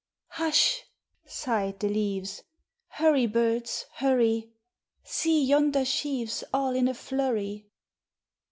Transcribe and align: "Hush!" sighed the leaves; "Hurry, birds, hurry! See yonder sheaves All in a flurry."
"Hush!" 0.29 0.81
sighed 1.27 1.79
the 1.79 1.87
leaves; 1.87 2.41
"Hurry, 2.87 3.27
birds, 3.27 3.85
hurry! 3.97 4.51
See 5.03 5.43
yonder 5.45 5.85
sheaves 5.85 6.43
All 6.51 6.73
in 6.75 6.87
a 6.87 6.95
flurry." 6.95 7.67